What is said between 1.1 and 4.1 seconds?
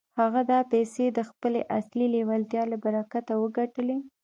خپلې اصلي لېوالتيا له برکته وګټلې.